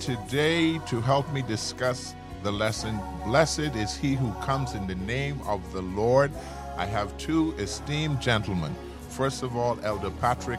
[0.00, 5.38] today, to help me discuss the lesson, Blessed is he who comes in the name
[5.46, 6.32] of the Lord,
[6.78, 8.74] I have two esteemed gentlemen.
[9.10, 10.58] First of all, Elder Patrick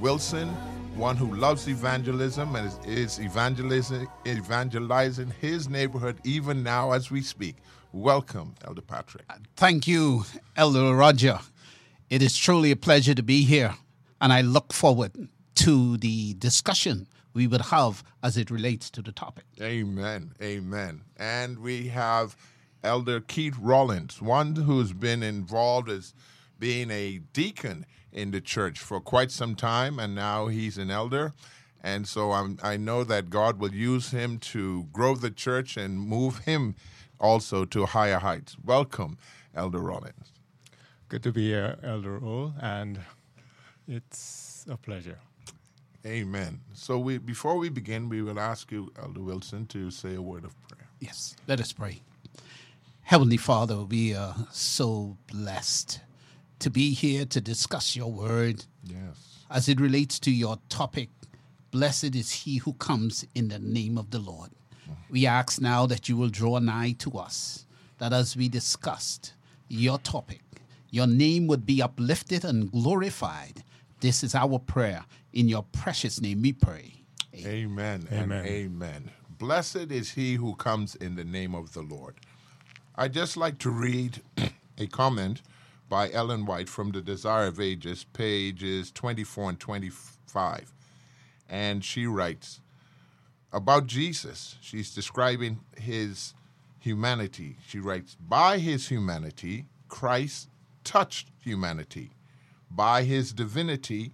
[0.00, 0.48] Wilson,
[0.96, 7.56] one who loves evangelism and is, evangelizing, evangelizing his neighborhood even now as we speak.
[7.92, 9.24] Welcome, Elder Patrick.
[9.28, 10.24] Uh, thank you,
[10.56, 11.38] Elder Roger.
[12.08, 13.74] It is truly a pleasure to be here,
[14.22, 19.12] and I look forward to the discussion we would have as it relates to the
[19.12, 19.44] topic.
[19.60, 20.32] Amen.
[20.42, 21.02] Amen.
[21.16, 22.36] And we have
[22.82, 26.14] Elder Keith Rollins, one who's been involved as
[26.58, 31.32] being a deacon in the church for quite some time, and now he's an elder.
[31.82, 35.98] And so I'm, I know that God will use him to grow the church and
[35.98, 36.74] move him
[37.18, 38.56] also to higher heights.
[38.62, 39.16] Welcome,
[39.54, 40.32] Elder Rollins.
[41.08, 43.00] Good to be here, Elder Roll, and
[43.88, 45.18] it's a pleasure.
[46.06, 46.60] Amen.
[46.72, 50.44] So we, before we begin, we will ask you, Elder Wilson, to say a word
[50.44, 50.88] of prayer.
[51.00, 52.00] Yes, let us pray.
[53.02, 56.00] Heavenly Father, we are so blessed
[56.60, 59.44] to be here to discuss your word Yes.
[59.50, 61.10] as it relates to your topic.
[61.70, 64.50] Blessed is he who comes in the name of the Lord.
[64.84, 64.92] Mm-hmm.
[65.12, 67.66] We ask now that you will draw nigh to us,
[67.98, 69.34] that as we discussed
[69.68, 70.42] your topic,
[70.90, 73.62] your name would be uplifted and glorified.
[74.00, 75.04] This is our prayer.
[75.32, 76.94] In your precious name we pray.
[77.34, 78.46] Amen and Amen.
[78.46, 79.10] amen.
[79.38, 82.16] Blessed is he who comes in the name of the Lord.
[82.96, 84.22] I'd just like to read
[84.78, 85.42] a comment
[85.88, 90.72] by Ellen White from The Desire of Ages, pages 24 and 25.
[91.48, 92.60] And she writes
[93.52, 94.56] about Jesus.
[94.60, 96.34] She's describing his
[96.78, 97.58] humanity.
[97.66, 100.48] She writes, By his humanity, Christ
[100.84, 102.12] touched humanity.
[102.70, 104.12] By his divinity,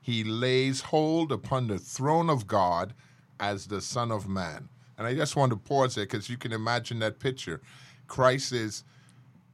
[0.00, 2.94] he lays hold upon the throne of God
[3.38, 4.68] as the Son of Man.
[4.96, 7.60] And I just want to pause there because you can imagine that picture.
[8.06, 8.84] Christ is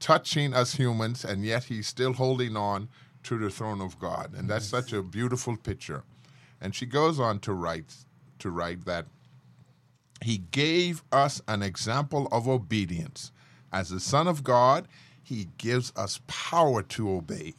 [0.01, 2.89] touching us humans, and yet he's still holding on
[3.25, 4.33] to the throne of God.
[4.35, 6.05] And that's such a beautiful picture.
[6.61, 7.95] And she goes on to write
[8.39, 9.07] to write that
[10.23, 13.33] he gave us an example of obedience.
[13.73, 14.89] As the Son of God,
[15.23, 17.55] he gives us power to obey.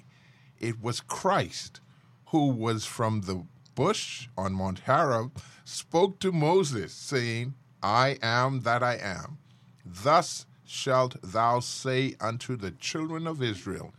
[0.60, 1.82] It was Christ
[2.28, 3.46] who was from the
[3.76, 9.38] bush on Mount Horeb spoke to Moses, saying, I am that I am.
[9.86, 13.94] Thus shalt thou say unto the children of Israel,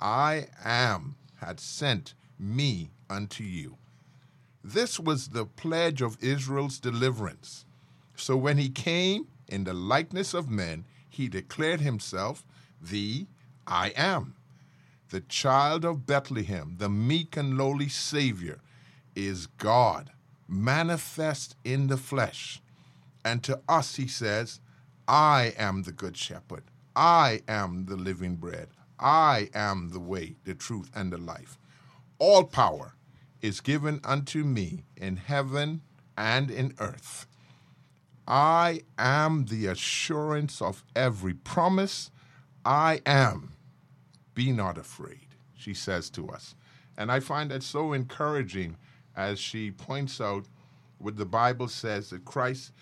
[0.00, 3.76] I am had sent me unto you.
[4.62, 7.64] This was the pledge of Israel's deliverance.
[8.14, 12.44] So when he came in the likeness of men, he declared himself
[12.80, 13.26] the
[13.66, 14.34] I am.
[15.12, 18.60] The child of Bethlehem, the meek and lowly Savior,
[19.14, 20.10] is God,
[20.48, 22.62] manifest in the flesh.
[23.22, 24.60] And to us he says,
[25.06, 26.62] I am the good shepherd.
[26.96, 28.68] I am the living bread.
[28.98, 31.58] I am the way, the truth, and the life.
[32.18, 32.94] All power
[33.42, 35.82] is given unto me in heaven
[36.16, 37.26] and in earth.
[38.26, 42.10] I am the assurance of every promise.
[42.64, 43.52] I am.
[44.34, 46.54] Be not afraid, she says to us.
[46.96, 48.76] And I find that so encouraging
[49.16, 50.46] as she points out
[50.98, 52.72] what the Bible says that Christ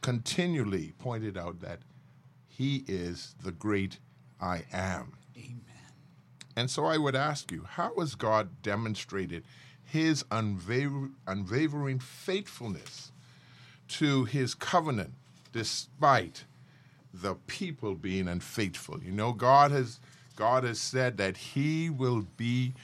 [0.00, 1.80] continually pointed out that
[2.48, 3.98] he is the great
[4.40, 5.14] I am.
[5.36, 5.60] Amen.
[6.54, 9.44] And so I would ask you, how has God demonstrated
[9.84, 13.12] his unwaver- unwavering faithfulness
[13.88, 15.12] to his covenant
[15.52, 16.44] despite
[17.12, 19.02] the people being unfaithful?
[19.02, 20.00] You know, God has
[20.36, 22.74] God has said that he will be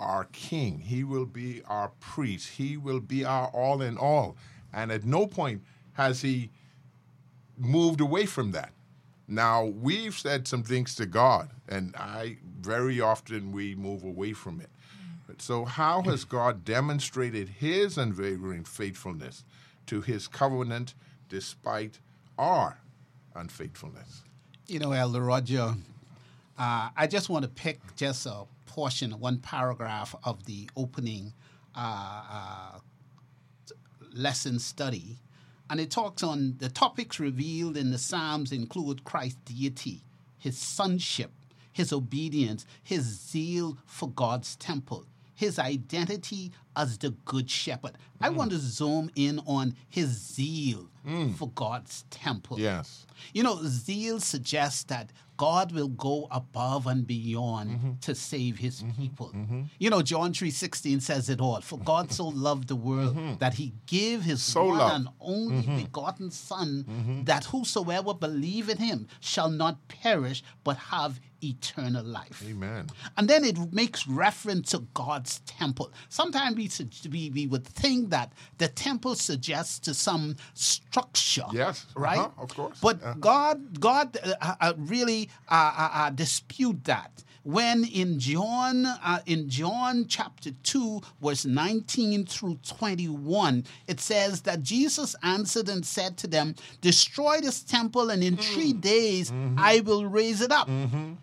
[0.00, 0.80] our king.
[0.80, 2.48] He will be our priest.
[2.48, 4.36] He will be our all in all.
[4.72, 5.62] And at no point
[5.92, 6.50] has he
[7.58, 8.72] moved away from that.
[9.28, 14.60] Now, we've said some things to God, and I very often we move away from
[14.60, 14.68] it.
[15.38, 19.44] So, how has God demonstrated his unwavering faithfulness
[19.86, 20.94] to his covenant
[21.28, 22.00] despite
[22.38, 22.78] our
[23.34, 24.22] unfaithfulness?
[24.66, 25.74] You know, Elder Roger,
[26.58, 31.32] uh, I just want to pick just a portion, one paragraph of the opening
[31.74, 32.78] uh, uh,
[34.14, 35.18] lesson study,
[35.70, 40.02] and it talks on the topics revealed in the Psalms include Christ's deity,
[40.38, 41.30] his sonship,
[41.72, 47.92] his obedience, his zeal for God's temple, his identity as the good shepherd.
[48.20, 50.88] I want to zoom in on his zeal
[51.36, 52.60] for God's temple.
[52.60, 53.06] Yes.
[53.32, 55.10] You know, zeal suggests that
[55.46, 57.92] God will go above and beyond Mm-hmm.
[58.06, 59.28] to save his people.
[59.82, 61.60] You know, John 3:16 says it all.
[61.70, 63.66] For God so loved the world that he
[63.96, 64.52] gave his Mm-hmm.
[64.58, 64.94] So one loved.
[64.96, 65.06] and
[65.36, 66.68] only begotten son
[67.30, 68.98] that whosoever believe in him
[69.30, 71.12] shall not perish but have
[71.44, 72.38] eternal life.
[72.52, 72.82] Amen.
[73.16, 75.88] And then it makes reference to God's temple.
[76.08, 76.66] Sometimes we,
[77.14, 78.28] we, we would think that
[78.62, 81.46] the temple suggests to some structure.
[81.52, 82.18] Yes, Right?
[82.18, 83.14] uh-huh, of course, But uh-huh.
[83.30, 87.24] God, God uh, uh, really uh, dispute that.
[87.44, 94.62] When in John, uh, in John chapter 2, verse 19 through 21, it says that
[94.62, 100.06] Jesus answered and said to them, Destroy this temple, and in three days I will
[100.06, 100.68] raise it up.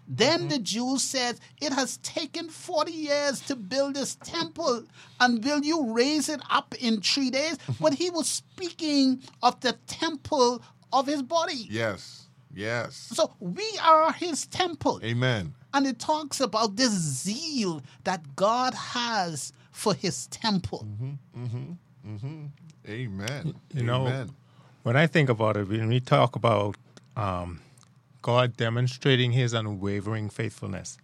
[0.09, 4.83] Then the Jews said, It has taken 40 years to build this temple,
[5.21, 7.57] and will you raise it up in three days?
[7.79, 11.65] but he was speaking of the temple of his body.
[11.69, 12.18] Yes.
[12.53, 12.95] Yes.
[13.13, 14.99] So we are his temple.
[15.03, 15.53] Amen.
[15.73, 20.85] And it talks about this zeal that God has for his temple.
[22.87, 23.55] Amen.
[23.73, 24.31] You know, Amen.
[24.83, 26.75] when I think about it, when we talk about
[27.15, 27.61] um,
[28.21, 30.97] God demonstrating His unwavering faithfulness,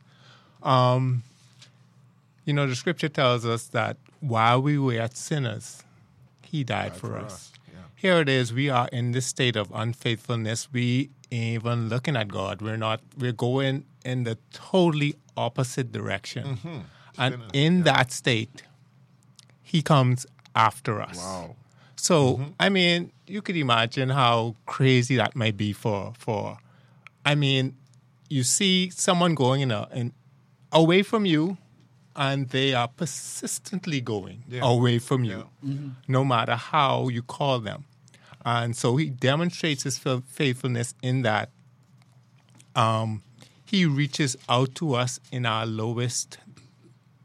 [0.63, 1.23] um,
[2.45, 5.83] you know, the Scripture tells us that while we were yet sinners,
[6.41, 7.33] He died, for, for us.
[7.33, 7.54] us, yeah.
[8.05, 8.53] Here it is.
[8.53, 10.67] We are in this state of unfaithfulness.
[10.71, 12.61] We even looking at God.
[12.61, 13.01] We're not.
[13.17, 16.77] We're going in the totally opposite direction, Mm-hmm.
[17.17, 18.61] and in that state,
[19.63, 21.17] He comes after us.
[21.17, 21.55] Wow.
[21.95, 26.59] So I mean, you could imagine how crazy that might be for for.
[27.25, 27.73] I mean,
[28.29, 30.13] you see someone going in a in
[30.71, 31.57] away from you,
[32.15, 34.61] and they are persistently going Yeah.
[34.63, 35.49] away from you,
[36.07, 37.85] no matter how you call them.
[38.45, 41.49] And so he demonstrates his faithfulness in that
[42.75, 43.23] um,
[43.65, 46.37] he reaches out to us in our lowest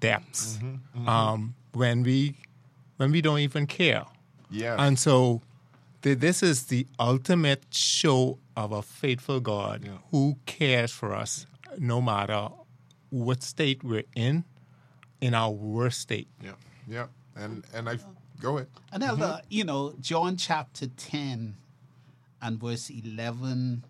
[0.00, 0.58] depths
[1.06, 2.37] Um, when we
[2.96, 4.05] when we don't even care.
[4.50, 4.76] Yes.
[4.78, 5.40] And so
[6.02, 9.99] th- this is the ultimate show of a faithful God Yeah.
[10.11, 11.46] who cares for us
[11.78, 12.49] no matter
[13.11, 14.44] what state we're in,
[15.20, 16.28] in our worst state.
[16.44, 16.52] yeah.
[16.88, 17.06] Yeah.
[17.37, 17.99] And and I
[18.40, 18.69] go ahead.
[18.92, 19.46] And Mm-hmm.
[19.48, 21.56] You know, John chapter 10
[22.42, 23.84] and verse 11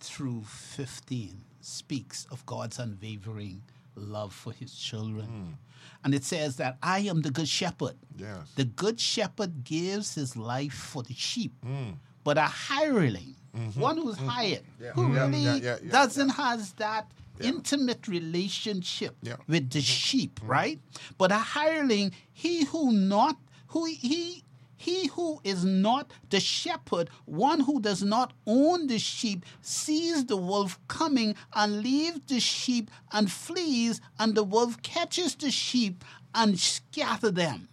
[0.00, 3.62] through 15 speaks of God's unwavering
[3.96, 5.58] love for his children.
[6.04, 7.96] And it says that I am the good shepherd.
[8.16, 8.20] Mm.
[8.20, 8.52] Yes.
[8.54, 11.52] The good shepherd gives his life for the sheep.
[11.64, 11.96] Mm.
[12.22, 13.34] But a hireling,
[13.74, 14.90] one who's hired, Yeah.
[14.92, 15.14] who Mm-hmm.
[15.34, 17.10] Yeah, really yeah, doesn't has that
[17.40, 19.16] intimate relationship.
[19.24, 19.52] Mm-hmm.
[19.52, 20.78] with the sheep, right?
[21.18, 23.36] But a hireling, he who not
[23.68, 24.44] who he
[24.76, 30.36] he who is not the shepherd, one who does not own the sheep, sees the
[30.36, 36.04] wolf coming and leaves the sheep and flees, and the wolf catches the sheep
[36.34, 37.68] and scatter them.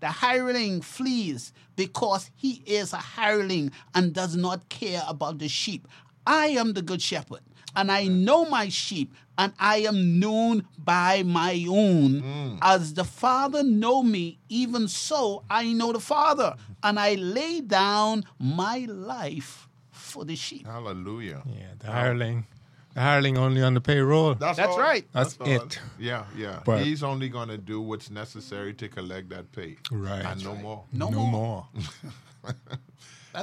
[0.00, 5.86] The hireling flees because he is a hireling and does not care about the sheep.
[6.26, 7.40] I am the good shepherd,
[7.76, 12.22] and I know my sheep, and I am known by my own.
[12.22, 12.58] Mm.
[12.62, 18.24] As the Father know me, even so I know the Father, and I lay down
[18.38, 20.66] my life for the sheep.
[20.66, 21.42] Hallelujah.
[21.46, 22.46] Yeah, the hireling,
[22.94, 24.34] the hireling only on the payroll.
[24.34, 24.78] That's all.
[24.78, 25.06] right.
[25.12, 25.46] That's all.
[25.46, 25.78] it.
[25.98, 26.60] Yeah, yeah.
[26.64, 29.76] But- He's only going to do what's necessary to collect that pay.
[29.90, 30.24] Right.
[30.24, 30.62] And no right.
[30.62, 30.84] more.
[30.92, 31.66] No, no more.
[31.72, 32.54] more.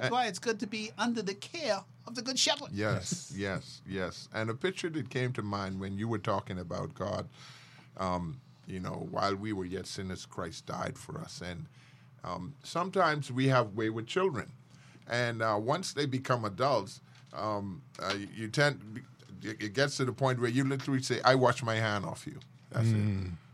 [0.02, 2.70] That's why it's good to be under the care of the good shepherd.
[2.72, 4.28] Yes, yes, yes.
[4.34, 7.28] And a picture that came to mind when you were talking about God,
[7.98, 11.42] um, you know, while we were yet sinners, Christ died for us.
[11.42, 11.66] And
[12.24, 14.52] um, sometimes we have wayward children.
[15.10, 17.02] And uh, once they become adults,
[17.34, 19.02] um, uh, you, you tend,
[19.44, 22.40] it gets to the point where you literally say, I wash my hand off you.
[22.72, 22.96] That's it.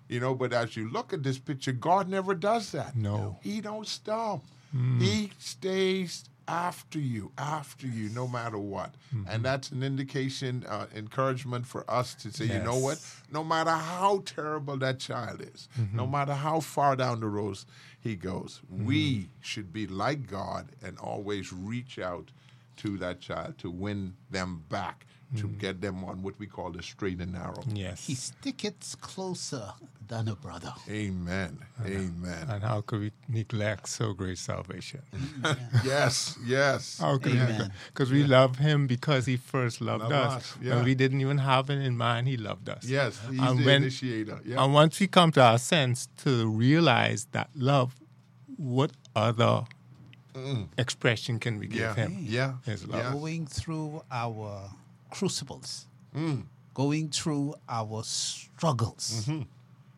[0.07, 2.95] You know, but as you look at this picture, God never does that.
[2.97, 3.37] No.
[3.41, 4.41] He don't stop.
[4.75, 5.01] Mm.
[5.01, 8.93] He stays after you, after you, no matter what.
[9.15, 9.29] Mm-hmm.
[9.29, 12.99] And that's an indication, uh, encouragement for us to say, you know what?
[13.31, 15.95] No matter how terrible that child is, mm-hmm.
[15.95, 17.59] no matter how far down the road
[18.01, 19.27] he goes, we mm-hmm.
[19.41, 22.31] should be like God and always reach out
[22.77, 25.05] to that child to win them back.
[25.37, 25.57] To hmm.
[25.57, 27.63] get them on what we call the straight and narrow.
[27.73, 28.05] Yes.
[28.05, 29.73] He sticketh closer
[30.07, 30.73] than a brother.
[30.89, 31.57] Amen.
[31.85, 32.47] Amen.
[32.49, 35.01] and how could we neglect so great salvation?
[35.85, 36.99] yes, yes.
[36.99, 37.71] How could Amen.
[37.87, 40.33] Because we love him because he first loved Love us.
[40.35, 40.75] us, yeah.
[40.75, 42.83] And we didn't even have it in mind, he loved us.
[42.83, 44.41] Yes, he's And the when- initiator.
[44.45, 44.61] Yeah.
[44.61, 47.95] And once we come to our sense to realize that love,
[48.57, 49.63] what other
[50.77, 51.95] expression can we give yeah.
[51.95, 52.17] him?
[52.19, 52.53] Yeah.
[52.65, 53.13] His love.
[53.13, 54.71] Going through our
[55.11, 56.41] crucibles, hmm.
[56.73, 59.25] going through our struggles.
[59.25, 59.41] Mm-hmm.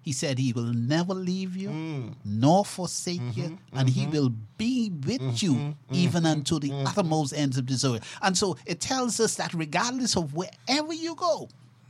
[0.02, 2.10] He said he will never leave you hmm.
[2.26, 3.78] nor forsake you, mm-hmm.
[3.78, 4.12] and he mm-hmm.
[4.12, 8.04] will be with you even unto the uttermost ends of this earth.
[8.22, 11.48] And so it tells us that regardless of wherever you go,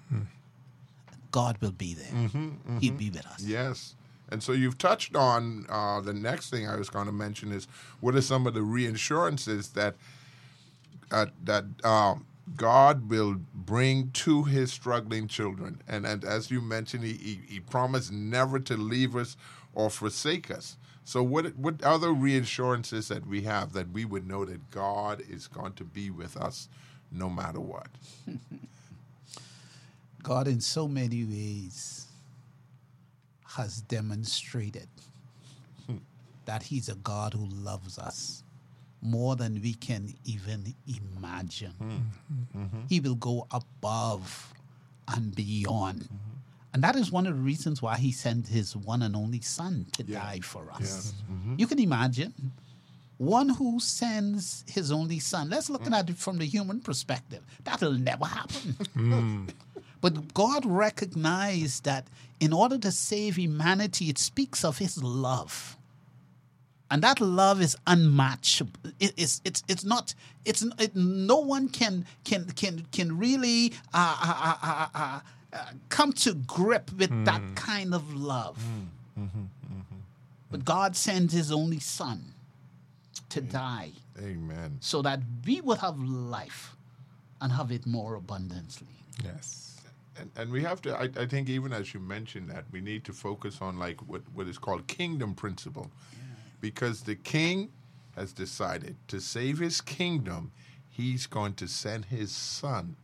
[0.10, 0.22] hmm.
[1.32, 2.30] God will be there.
[2.80, 3.42] He'll be with us.
[3.42, 3.96] Yes.
[4.30, 7.68] And so you've touched on uh, the next thing I was going to mention is
[8.00, 9.96] what are some of the reassurances that
[11.12, 17.04] uh, that um, God will bring to His struggling children, and and as you mentioned,
[17.04, 19.38] He He, he promised never to leave us
[19.74, 20.78] or forsake us.
[21.06, 25.48] So what what other reassurances that we have that we would know that God is
[25.48, 26.70] going to be with us
[27.12, 27.88] no matter what?
[30.24, 32.08] God, in so many ways,
[33.46, 34.88] has demonstrated
[35.86, 35.98] hmm.
[36.46, 38.44] that He's a God who loves us
[39.04, 41.72] more than we can even imagine.
[41.72, 42.58] Hmm.
[42.58, 42.80] Mm-hmm.
[42.90, 44.54] He will go above
[45.08, 46.04] and beyond.
[46.04, 46.74] Mm-hmm.
[46.74, 49.86] And that is one of the reasons why He sent His one and only Son
[49.94, 50.20] to Yeah.
[50.20, 50.80] die for us.
[50.82, 51.14] Yes.
[51.32, 51.56] Mm-hmm.
[51.58, 52.34] You can imagine
[53.18, 55.50] one who sends his only son.
[55.50, 55.94] Let's look mm.
[55.94, 57.44] at it from the human perspective.
[57.64, 58.76] That'll never happen.
[58.94, 59.46] Hmm.
[60.02, 62.08] But God recognized that
[62.42, 65.78] in order to save humanity, it speaks of his love.
[66.94, 68.62] And that love is unmatched.
[69.00, 70.14] It- it's, it's, it's not,
[70.46, 75.20] it's, it, no one can, can, can, can really uh, uh, uh, uh,
[75.54, 78.64] uh, come to grip with that kind of love.
[80.52, 82.36] But God sends his only son
[83.30, 84.78] to die Amen.
[84.80, 86.76] so that we would have life
[87.42, 88.94] and have it more abundantly.
[89.24, 89.82] Yes.
[90.20, 93.04] And, and we have to, I, I think, even as you mentioned that, we need
[93.06, 95.90] to focus on like what, what is called kingdom principle.
[96.64, 97.74] Because the king
[98.16, 100.54] has decided to save his kingdom,
[100.88, 102.96] he's going to send his son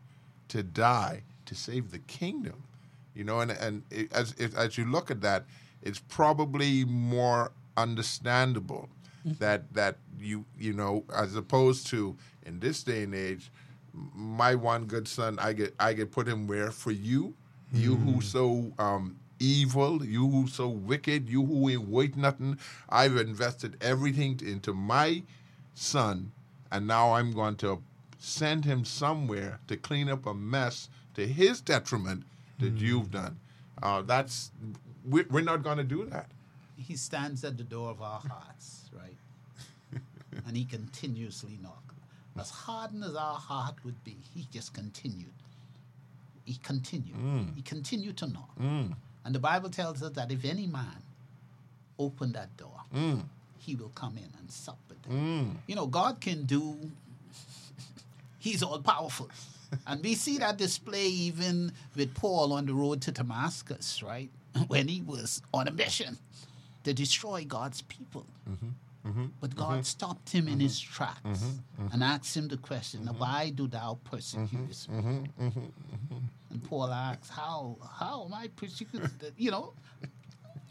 [0.48, 2.64] to die to save the kingdom.
[3.14, 5.44] You know, and, and it, as, it, as you look at that,
[5.82, 8.88] it's probably more understandable
[9.26, 13.52] that that you you know as opposed to in this day and age
[13.94, 17.34] my one good son i get i get put him where for you
[17.74, 22.58] you who so um evil you who so wicked you who ain't wait nothing
[22.90, 25.24] i've invested everything into my
[25.74, 26.32] son
[26.72, 27.82] and now i'm going to
[28.18, 32.24] send him somewhere to clean up a mess to his detriment
[32.60, 32.78] that hmm.
[32.78, 33.40] you've done
[33.82, 34.52] uh, that's
[35.08, 36.30] we- we're not going to do that
[36.78, 39.18] He stands at the door of our hearts, right?
[40.48, 41.96] and he continuously knocks.
[42.40, 45.34] As hardened as our heart would be, he just continued.
[46.46, 47.16] He continued.
[47.16, 47.44] Hmm.
[47.56, 48.52] He continued to knock.
[48.58, 48.88] Hmm.
[49.26, 51.04] And the Bible tells us that if any man
[51.98, 53.22] open that door, mm.
[53.58, 55.14] he will come in and sup with them.
[55.14, 55.56] Mm.
[55.68, 56.76] You know, God can do,
[58.40, 59.30] he's all powerful.
[59.88, 64.30] and we see that display even with Paul on the road to Damascus, right?
[64.68, 66.18] When he was on a mission
[66.84, 68.26] to destroy God's people.
[68.50, 68.70] Mm-hmm.
[69.10, 69.26] Mm-hmm.
[69.42, 69.82] But God mm-hmm.
[69.82, 70.62] stopped him in mm-hmm.
[70.62, 71.44] his tracks
[71.92, 75.30] and asked him the question, Why do thou persecute me?
[76.50, 79.12] And Paul asks, How how am I persecuted?
[79.38, 79.74] You know,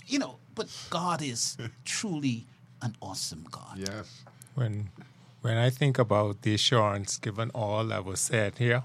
[0.06, 2.46] you know, but God is truly
[2.82, 3.76] an awesome God.
[3.76, 4.22] yes
[4.54, 4.90] When
[5.42, 8.82] when I think about the assurance given all that was said here,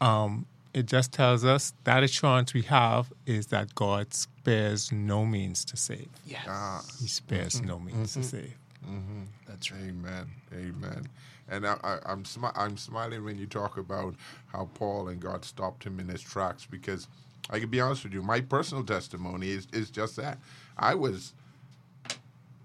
[0.00, 5.64] um, it just tells us that assurance we have is that God spares no means
[5.66, 6.08] to save.
[6.26, 6.46] Yes.
[6.48, 6.82] Ah.
[7.00, 8.54] He spares no means to save.
[8.86, 9.22] Mm-hmm.
[9.46, 9.80] That's right.
[9.82, 10.26] Amen.
[10.52, 11.08] Amen.
[11.48, 14.14] And I, I'm smi- I'm smiling when you talk about
[14.48, 17.08] how Paul and God stopped him in his tracks because
[17.50, 20.38] I can be honest with you, my personal testimony is, is just that.
[20.76, 21.32] I was,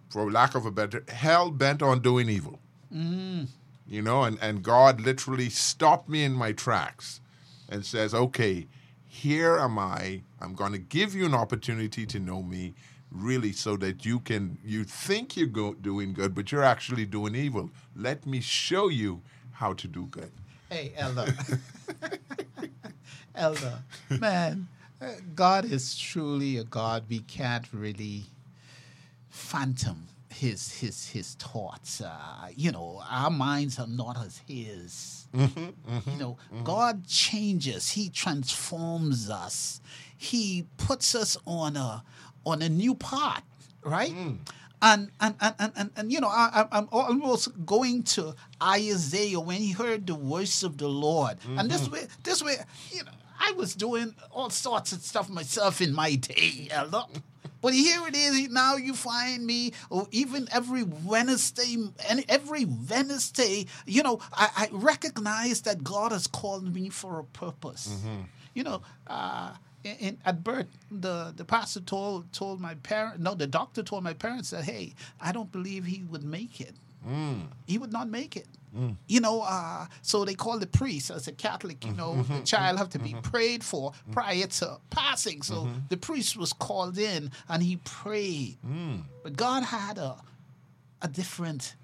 [0.09, 2.59] for lack of a better, hell bent on doing evil.
[2.93, 3.47] Mm.
[3.87, 7.21] You know, and, and God literally stopped me in my tracks
[7.69, 8.67] and says, okay,
[9.07, 10.21] here am I.
[10.41, 12.73] I'm going to give you an opportunity to know me
[13.13, 17.35] really so that you can, you think you're go, doing good, but you're actually doing
[17.35, 17.69] evil.
[17.95, 20.31] Let me show you how to do good.
[20.69, 21.33] Hey, Elder.
[23.35, 23.79] Elder,
[24.09, 24.67] man,
[25.01, 28.25] uh, God is truly a God we can't really
[29.29, 32.01] phantom his his his thoughts.
[32.01, 35.27] Uh, you know, our minds are not as his.
[35.35, 37.89] Mm-hmm, You know, God changes.
[37.91, 39.81] He transforms us.
[40.17, 42.03] He puts us on a
[42.45, 43.43] on a new path,
[43.83, 44.11] right?
[44.11, 44.37] Mm.
[44.85, 49.61] And, and, and, and, and, and you know, I, I'm almost going to Isaiah when
[49.61, 51.37] he heard the voice of the Lord.
[51.57, 51.93] And this Mm-hmm.
[51.93, 52.57] way, this way,
[52.91, 56.67] you know, I was doing all sorts of stuff myself in my day.
[56.69, 57.03] Elder.
[57.63, 58.49] But here it is.
[58.49, 61.77] Now you find me, or even every Wednesday,
[62.09, 67.23] and every Wednesday, you know, I, I recognize that God has called me for a
[67.23, 67.89] purpose.
[68.53, 69.53] You know, uh,
[69.83, 74.03] in, in, at birth, the, the pastor told told my parents, no, the doctor told
[74.03, 76.75] my parents that, hey, I don't believe he would make it.
[77.07, 77.47] Mm.
[77.67, 78.47] He would not make it.
[78.75, 78.95] Mm.
[79.07, 81.85] You know, uh, so they call the priest as a Catholic.
[81.85, 82.43] You know, the mm-hmm.
[82.43, 83.19] child have to be mm-hmm.
[83.19, 84.13] prayed for mm-hmm.
[84.13, 85.43] prior to passing.
[85.43, 88.57] So the priest was called in and he prayed.
[88.65, 89.03] Mm.
[89.21, 90.17] But God had a
[91.03, 91.75] a different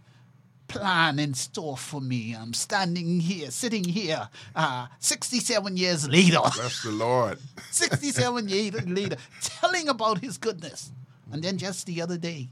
[0.70, 2.34] plan in store for me.
[2.34, 6.40] I'm standing here, sitting here, uh, 67 years later.
[6.56, 7.38] Bless the Lord.
[7.72, 10.92] 67 years later, telling about his goodness.
[11.32, 12.50] And then just the other day,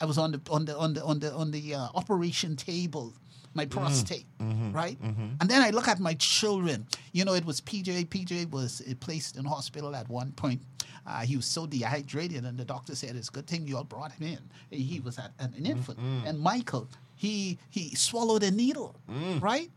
[0.00, 3.12] I was on the on the on the on the on the uh, operation table,
[3.54, 4.26] my prostate,
[4.72, 4.98] right?
[5.40, 6.86] And then I look at my children.
[7.12, 8.06] You know, it was PJ.
[8.08, 10.62] PJ was uh, placed in hospital at one point.
[11.06, 13.84] Uh, he was so dehydrated, and the doctor said, "It's a good thing you all
[13.84, 14.40] brought him in."
[14.70, 18.94] He was at, an infant, and Michael, he he swallowed a needle,
[19.40, 19.70] right?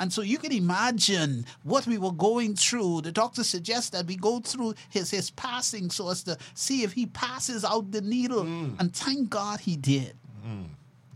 [0.00, 3.02] And so you can imagine what we were going through.
[3.02, 6.92] The doctor suggests that we go through his, his passing so as to see if
[6.92, 8.42] he passes out the needle.
[8.42, 10.14] And thank God he did.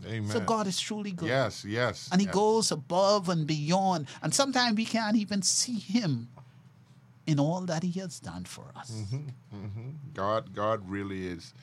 [0.07, 0.29] Amen.
[0.29, 1.27] So God is truly good.
[1.27, 2.07] Yes, yes.
[2.11, 2.33] And he yes.
[2.33, 4.07] goes above and beyond.
[4.23, 6.29] And sometimes we can't even see him
[7.27, 9.03] in all that he has done for us.
[10.13, 11.53] God, God really is,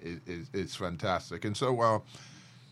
[0.00, 1.44] is, is, is fantastic.
[1.44, 1.98] And so, uh,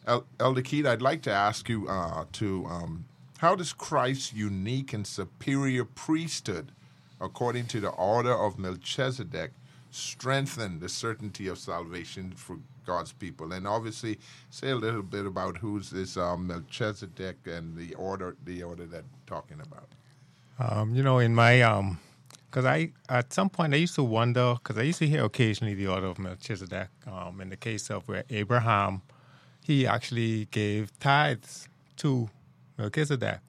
[0.07, 3.07] El- Elder Keith, I'd like to ask you uh, to um,
[3.45, 6.73] how does Christ's unique and superior priesthood,
[7.21, 9.51] according to the order of Melchizedek,
[9.91, 13.53] strengthen the certainty of salvation for God's people?
[13.53, 18.63] And obviously, say a little bit about who's this um, Melchizedek and the order, the
[18.63, 19.89] order that we're talking about.
[20.59, 22.01] Um, you know, in my um,
[22.47, 25.75] because I at some point I used to wonder because I used to hear occasionally
[25.75, 26.89] the order of Melchizedek.
[27.07, 29.03] Um, in the case of where Abraham,
[29.63, 32.31] he actually gave tithes to
[32.79, 33.41] Melchizedek.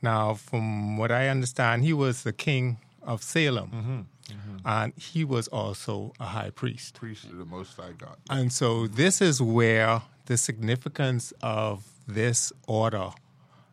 [0.00, 4.34] Now, from what I understand, he was the king of Salem, mm-hmm.
[4.34, 4.56] Mm-hmm.
[4.64, 6.94] and he was also a high priest.
[6.94, 8.16] Priest of the Most High God.
[8.28, 13.10] And so this is where the significance of this order,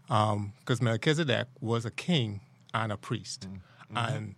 [0.09, 2.41] um, because Melchizedek was a king
[2.73, 3.97] and a priest, mm-hmm.
[3.97, 4.35] and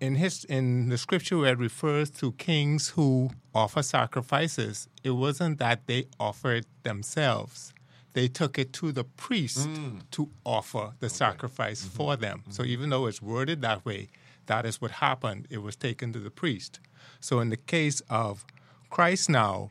[0.00, 5.58] in his in the scripture where it refers to kings who offer sacrifices, it wasn't
[5.58, 7.72] that they offered themselves.
[8.14, 10.02] They took it to the priest mm.
[10.12, 11.96] to offer the sacrifice mm-hmm.
[11.96, 12.44] for them.
[12.50, 12.72] So mm-hmm.
[12.72, 14.08] even though it's worded that way,
[14.46, 15.46] that is what happened.
[15.50, 16.80] It was taken to the priest.
[17.20, 18.44] So in the case of
[18.90, 19.70] Christ now,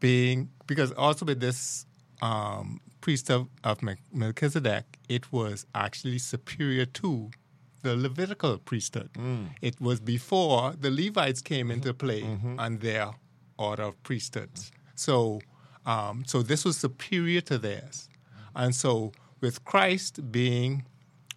[0.00, 1.86] being because also with this
[2.22, 3.80] um, priest of, of
[4.12, 7.30] Melchizedek, it was actually superior to
[7.82, 9.10] the Levitical priesthood.
[9.14, 9.50] Mm.
[9.62, 12.06] It was before the Levites came into mm-hmm.
[12.06, 12.22] play
[12.58, 13.10] and their
[13.58, 14.72] order of priesthoods.
[14.94, 15.40] So,
[15.86, 18.08] um, so this was superior to theirs,
[18.54, 20.84] and so with Christ being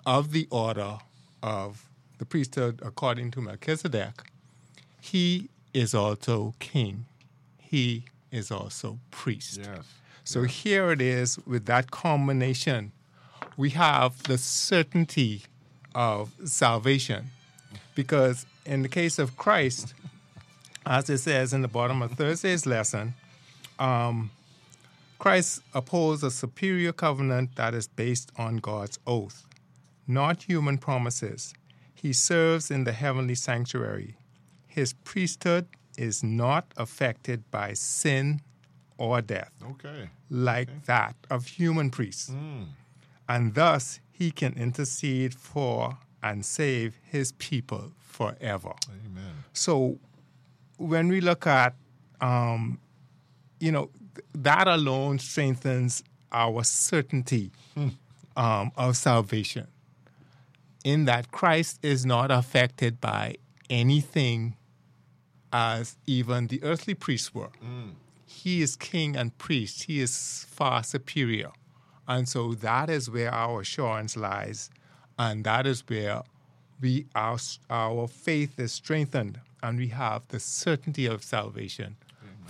[0.05, 0.97] of the order
[1.41, 1.85] of
[2.17, 4.23] the priesthood according to Melchizedek,
[4.99, 7.05] he is also king.
[7.57, 9.59] He is also priest.
[9.59, 9.85] Yes.
[10.23, 12.91] So here it is with that combination.
[13.57, 15.43] We have the certainty
[15.95, 17.31] of salvation.
[17.95, 19.93] Because in the case of Christ,
[20.85, 23.13] as it says in the bottom of Thursday's lesson,
[23.77, 24.31] um,
[25.19, 29.45] Christ upholds a superior covenant that is based on God's oath,
[30.07, 31.53] not human promises.
[31.93, 34.15] He serves in the heavenly sanctuary.
[34.65, 38.39] His priesthood is not affected by sin
[38.97, 40.09] or death Okay.
[40.29, 42.31] like that of human priests.
[43.27, 48.73] And thus he can intercede for and save his people forever.
[49.05, 49.43] Amen.
[49.53, 49.99] So
[50.77, 51.75] when we look at,
[52.21, 52.79] um,
[53.59, 53.89] you know,
[54.33, 57.51] that alone strengthens our certainty
[58.35, 59.67] um, of salvation.
[60.83, 63.35] In that Christ is not affected by
[63.69, 64.55] anything
[65.51, 67.49] as even the earthly priests were.
[68.25, 71.51] He is king and priest, he is far superior.
[72.07, 74.69] And so that is where our assurance lies,
[75.17, 76.21] and that is where
[76.81, 77.37] we our,
[77.69, 81.97] our faith is strengthened, and we have the certainty of salvation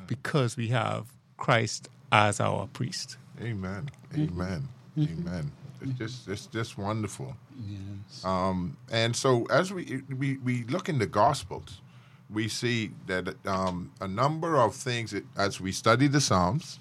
[0.07, 1.07] because we have
[1.39, 3.17] Christ as our priest.
[3.41, 3.89] Amen.
[4.15, 4.67] Amen.
[4.97, 5.51] Amen.
[5.81, 7.35] It's just it's just wonderful.
[7.67, 8.23] Yes.
[8.25, 11.81] Um, and so as we, we we look in the Gospels,
[12.29, 15.11] we see that um, a number of things.
[15.11, 16.79] that- As we study the Psalms,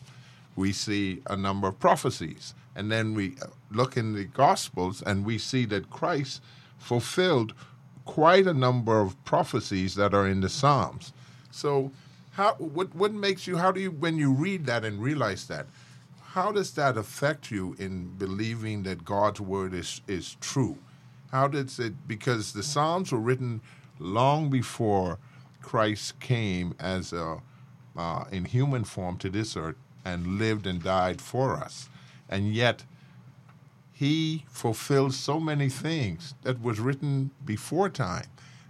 [0.56, 5.24] we see a number of prophecies, and then we uh, look in the Gospels and
[5.24, 6.42] we see that Christ
[6.78, 7.54] fulfilled
[8.04, 11.12] quite a number of prophecies that are in the Psalms.
[11.52, 11.92] So,
[12.38, 13.56] how what what makes you?
[13.56, 15.66] How do you when you read that and realize that?
[16.22, 20.78] How does that affect you in believing that God's word is is true?
[21.32, 22.06] How does it?
[22.06, 23.60] Because the Psalms were written
[23.98, 25.18] long before
[25.62, 27.42] Christ came as a
[27.96, 29.74] uh, in human form to this earth
[30.04, 31.88] and lived and died for us,
[32.28, 32.84] and yet
[33.92, 38.28] he fulfills so many things that was written before time.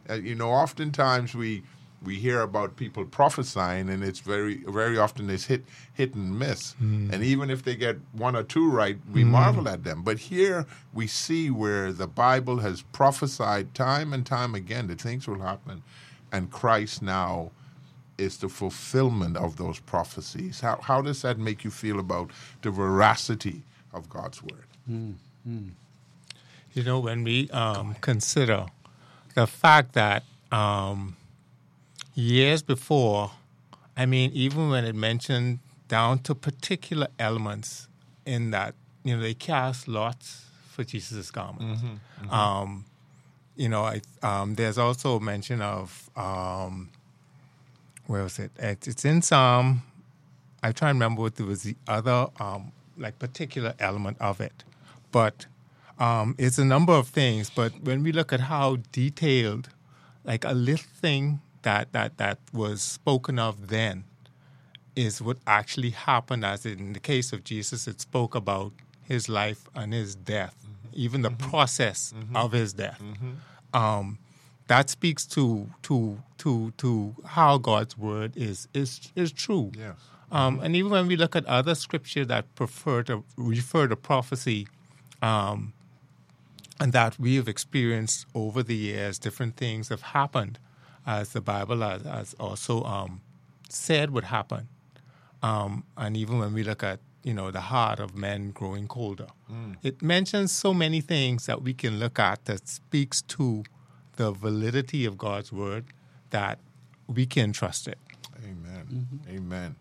[0.08, 1.64] Uh, you know, oftentimes we
[2.02, 6.74] we hear about people prophesying, and it's very very often it's hit hit and miss.
[6.80, 10.02] And even if they get one or two right, we marvel at them.
[10.02, 15.26] But here we see where the Bible has prophesied time and time again that things
[15.26, 15.82] will happen,
[16.32, 17.50] and Christ now
[18.16, 20.60] is the fulfillment of those prophecies.
[20.60, 22.30] How how does that make you feel about
[22.62, 24.66] the veracity of God's word?
[26.74, 28.66] You know, when we um, consider
[29.34, 31.16] the fact that um,
[32.18, 33.30] years before,
[33.96, 37.88] I mean, even when it mentioned down to particular elements
[38.26, 41.80] in that, you know, they cast lots for Jesus' garments.
[42.30, 42.84] Um,
[43.56, 46.90] you know, I, um, there's also mention of, um,
[48.06, 48.50] where was it?
[48.58, 49.82] It's, it's in Psalm.
[50.62, 54.64] I try and remember what there was the other, um, like, particular element of it.
[55.12, 55.46] But
[55.98, 57.48] um, it's a number of things.
[57.48, 59.68] But when we look at how detailed,
[60.24, 64.04] like a little thing that, that, that was spoken of then
[64.96, 68.72] is what actually happened, as in the case of Jesus, it spoke about
[69.04, 70.56] his life and his death,
[70.92, 73.00] even the process of his death.
[73.72, 74.18] Um,
[74.66, 79.72] that speaks to to to to how God's word is is is true.
[79.76, 79.96] Yes.
[80.30, 84.68] Um, and even when we look at other scripture that prefer to refer to prophecy,
[85.22, 85.72] um,
[86.78, 90.58] and that we have experienced over the years, different things have happened,
[91.08, 93.22] as the Bible has, has also um,
[93.70, 94.68] said would happen.
[95.42, 99.28] Um, and even when we look at you know the heart of men growing colder,
[99.82, 103.64] it mentions so many things that we can look at that speaks to
[104.16, 105.86] the validity of God's word
[106.30, 106.58] that
[107.06, 107.98] we can trust it.
[108.44, 109.08] Amen.
[109.30, 109.76] Amen.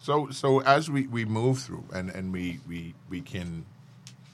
[0.00, 3.64] So so as we, we move through and, and we, we we can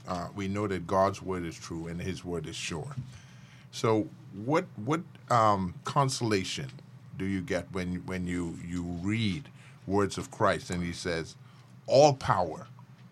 [0.08, 2.96] uh, we know that God's word is true and his word is sure.
[3.70, 6.70] So what what um, consolation
[7.18, 9.48] do you get when when you, you read
[9.86, 11.36] words of Christ and he says,
[11.86, 12.68] All power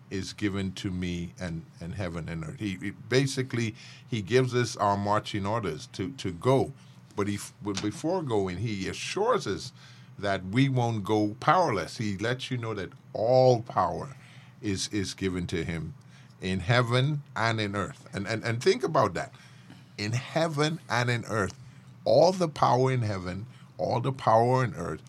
[0.09, 2.59] is given to me and, and heaven and earth.
[2.59, 3.75] He, he basically
[4.09, 6.73] he gives us our marching orders to, to go,
[7.15, 9.71] but he but before going he assures us
[10.19, 11.97] that we won't go powerless.
[11.97, 14.15] He lets you know that all power
[14.61, 15.93] is is given to him
[16.41, 18.07] in heaven and in earth.
[18.13, 19.33] And and, and think about that.
[19.97, 21.53] In heaven and in earth,
[22.05, 23.45] all the power in heaven,
[23.77, 25.01] all the power in earth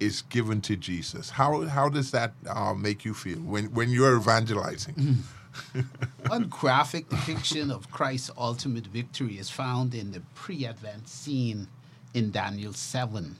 [0.00, 1.30] is given to Jesus.
[1.30, 5.24] How how does that uh, make you feel when when you're evangelizing?
[6.26, 11.68] One graphic depiction of Christ's ultimate victory is found in the pre Advent scene
[12.12, 13.36] in Daniel 7,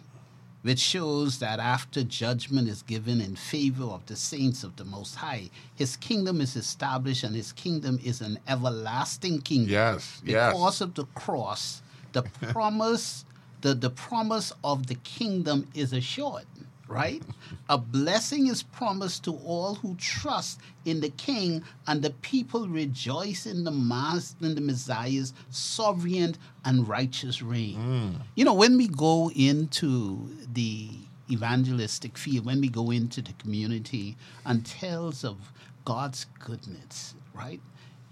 [0.64, 5.14] which shows that after judgment is given in favor of the saints of the Most
[5.14, 9.70] High, his kingdom is established and his kingdom is an everlasting kingdom.
[9.70, 10.53] Yes, yes.
[10.55, 13.27] Because of the cross, the promise,
[13.61, 16.46] the, the promise of the kingdom is assured,
[16.94, 17.22] right?
[17.68, 23.46] A blessing is promised to all who trust in the king, and the people rejoice
[23.46, 27.76] in the mass in the Messiah's sovereign and righteous reign.
[27.76, 28.22] Mm.
[28.37, 30.88] You know, when we go into the
[31.30, 35.52] evangelistic field, when we go into the community and tells of
[35.85, 37.61] God's goodness, right?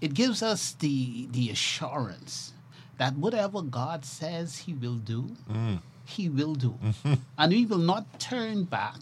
[0.01, 2.51] It gives us the the assurance
[2.97, 5.79] that whatever God says he will do, mm.
[6.05, 6.77] He will do.
[6.83, 7.13] Mm-hmm.
[7.37, 8.99] and we will not turn back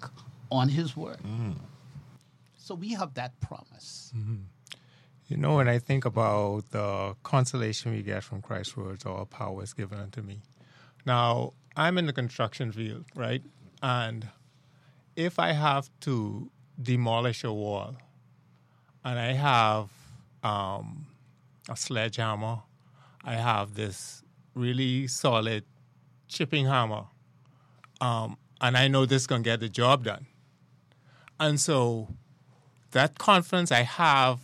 [0.51, 1.19] on his word.
[1.23, 1.55] Mm.
[2.57, 4.13] So we have that promise.
[4.15, 4.35] Mm-hmm.
[5.27, 9.63] You know, when I think about the consolation we get from Christ's words, all power
[9.63, 10.41] is given unto me.
[11.05, 13.41] Now, I'm in the construction field, right?
[13.81, 14.27] And
[15.15, 17.95] if I have to demolish a wall
[19.05, 19.89] and I have
[20.43, 21.07] um,
[21.69, 22.59] a sledgehammer,
[23.23, 25.63] I have this really solid
[26.31, 27.03] chipping hammer,
[27.99, 30.25] um, and I know this is going to get the job done.
[31.39, 32.07] And so
[32.91, 34.39] that confidence I have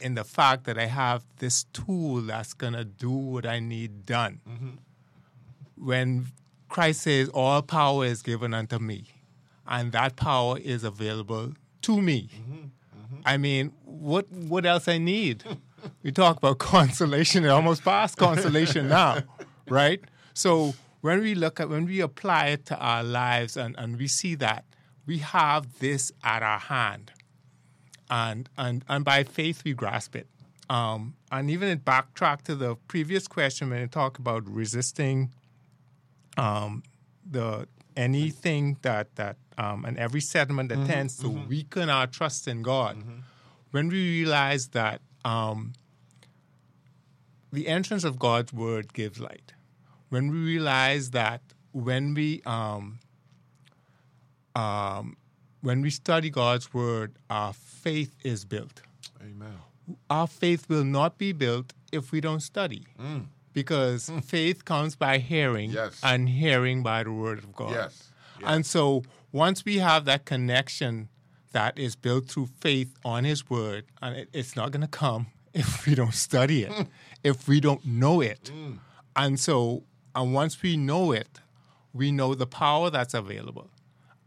[0.00, 4.06] in the fact that I have this tool that's going to do what I need
[4.06, 4.40] done.
[4.48, 5.84] Mm-hmm.
[5.84, 6.26] When
[6.68, 9.04] Christ says, All power is given unto me,
[9.66, 11.52] and that power is available
[11.82, 12.30] to me.
[12.34, 12.52] Mm-hmm.
[12.54, 13.20] Mm-hmm.
[13.24, 15.44] I mean, what what else I need?
[16.02, 19.22] we talk about consolation, it almost past consolation now,
[19.68, 20.00] right?
[20.34, 24.06] So when we look at when we apply it to our lives and, and we
[24.06, 24.64] see that
[25.06, 27.12] we have this at our hand
[28.10, 30.26] and and and by faith we grasp it.
[30.68, 35.32] Um, and even it backtrack to the previous question when you talk about resisting
[36.36, 36.82] um,
[37.28, 42.62] the anything that that um, and every settlement that tends to weaken our trust in
[42.62, 42.96] God.
[43.72, 45.74] When we realize that um,
[47.52, 49.52] the entrance of God's word gives light,
[50.10, 51.40] when we realize that
[51.72, 52.98] when we um,
[54.54, 55.16] um,
[55.62, 58.82] when we study God's word, our faith is built.
[59.20, 59.58] Amen.
[60.08, 62.86] Our faith will not be built if we don't study.
[63.52, 66.00] Because faith comes by hearing, Yes.
[66.04, 67.72] and hearing by the word of God.
[67.72, 68.10] Yes.
[68.44, 71.08] And so once we have that connection
[71.52, 75.26] that is built through faith on His word, and it, it's not going to come
[75.54, 76.86] if we don't study it,
[77.24, 78.52] if we don't know it.
[79.16, 79.82] And so,
[80.14, 81.40] and once we know it,
[81.92, 83.68] we know the power that's available.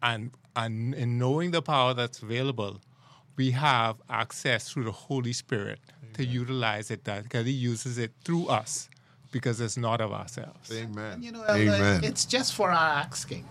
[0.02, 2.82] And, and in knowing the power that's available,
[3.36, 5.80] we have access through the Holy Spirit
[6.14, 8.90] to utilize it that because He uses it through us
[9.32, 10.72] because it's not of ourselves.
[10.72, 11.22] Amen.
[11.22, 12.04] You know, Elder, Amen.
[12.04, 13.46] it's just for our asking.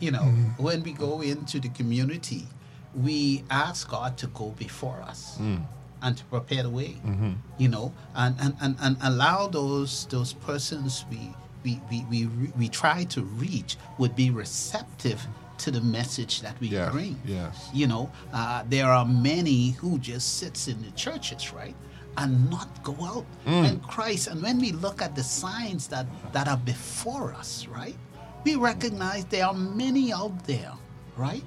[0.00, 0.62] You know, mm-hmm.
[0.62, 2.46] when we go into the community,
[2.94, 5.60] we ask God to go before us mm.
[6.02, 6.96] and to prepare the way.
[7.04, 7.32] Mm-hmm.
[7.58, 11.32] You know, and, and, and, and allow those those persons we
[11.68, 15.20] we, we, we, we try to reach would be receptive
[15.58, 17.16] to the message that we Yes, bring.
[17.26, 17.68] yes.
[17.74, 21.74] You know, uh, there are many who just sits in the churches, right?
[22.16, 23.26] And not go out.
[23.46, 27.96] And Christ, and when we look at the signs that, that are before us, right?
[28.44, 30.72] We recognize there are many out there,
[31.16, 31.42] right?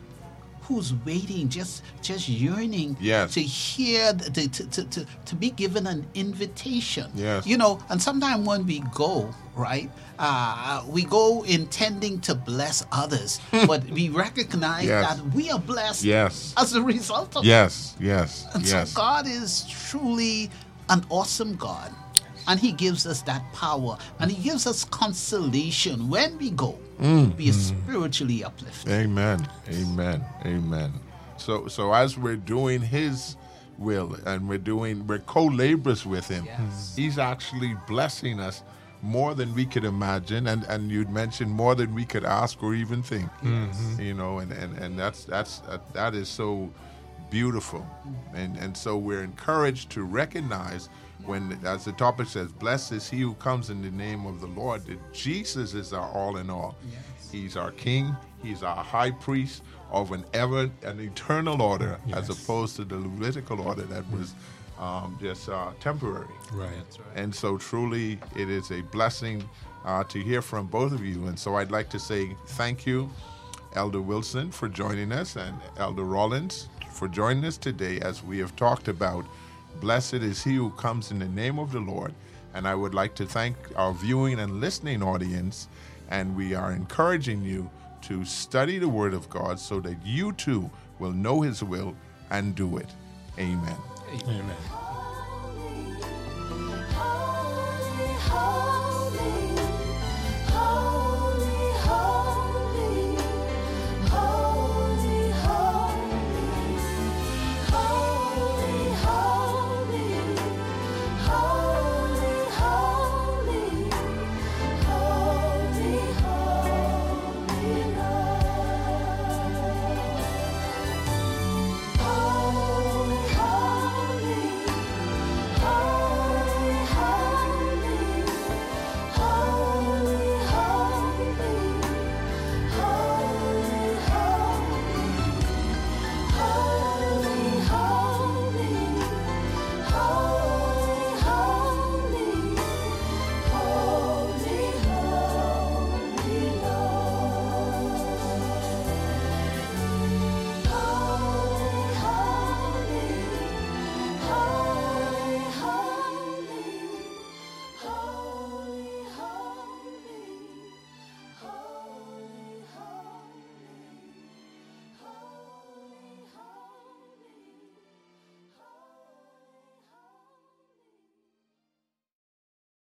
[0.72, 3.34] Who's waiting, just just yearning Yes.
[3.34, 7.12] to hear, the, to, to, to, to, be given an invitation.
[7.14, 7.46] Yes.
[7.46, 13.42] You know, and sometimes when we go, right, uh, we go intending to bless others,
[13.68, 15.04] but we recognize Yes.
[15.18, 16.54] that we are blessed Yes.
[16.56, 17.96] as a result of Yes.
[18.00, 18.46] Yes.
[18.54, 18.92] and yes.
[18.92, 20.50] so God is truly
[20.88, 21.92] an awesome God.
[22.48, 23.98] And He gives us that power.
[24.20, 26.80] And He gives us consolation when we go.
[27.02, 27.36] Mm.
[27.36, 28.92] We are spiritually uplifted.
[28.92, 29.48] Amen.
[29.70, 30.24] Amen.
[30.46, 30.94] Amen.
[31.38, 33.36] So so as we're doing his
[33.78, 36.94] will and we're doing we're co-laborers with him, Yes.
[36.96, 38.62] he's actually blessing us
[39.02, 42.76] more than we could imagine and and you'd mentioned more than we could ask or
[42.76, 43.30] even think.
[44.00, 46.70] You know, and and and that's that's uh, that is so
[47.32, 47.84] beautiful.
[48.36, 50.90] And and so we're encouraged to recognize
[51.26, 54.48] when as the topic says, blessed is he who comes in the name of the
[54.48, 56.76] Lord, that Jesus is our all in all.
[57.32, 62.76] He's our king, he's our high priest of an ever an eternal order as opposed
[62.78, 64.34] to the Levitical order that was
[64.80, 66.34] um, just uh, temporary.
[66.54, 66.72] Right.
[67.16, 69.48] And so, truly, it is a blessing
[69.86, 71.28] uh, to hear from both of you.
[71.28, 73.10] And so, I'd like to say thank you,
[73.76, 78.56] Elder Wilson, for joining us, and Elder Rollins for joining us today as we have
[78.56, 79.26] talked about
[79.80, 82.14] Blessed is he who comes in the name of the Lord.
[82.54, 85.68] And I would like to thank our viewing and listening audience.
[86.10, 87.70] And we are encouraging you
[88.04, 91.96] to study the Word of God so that you too will know His will
[92.30, 92.90] and do it.
[93.40, 93.78] Amen.
[94.28, 94.56] Amen.
[98.30, 98.61] Amen.